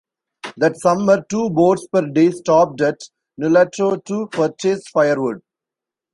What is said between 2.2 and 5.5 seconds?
stopped at Nulato to purchase firewood.